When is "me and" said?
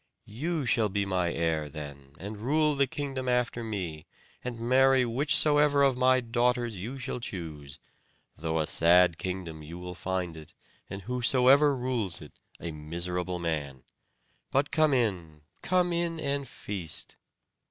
3.63-4.59